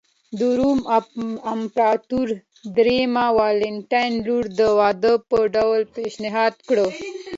[0.39, 0.79] د روم
[1.53, 2.27] امپراتور
[2.77, 6.85] درېیم والنټیناین لور د واده په ډول پېشنهاد کړه